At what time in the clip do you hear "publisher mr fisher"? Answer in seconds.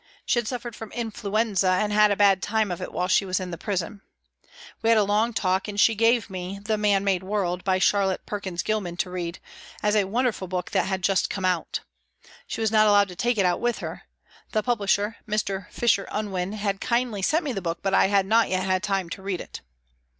14.63-16.07